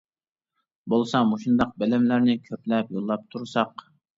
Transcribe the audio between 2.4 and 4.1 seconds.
كۆپلەپ يوللاپ تۇرساق.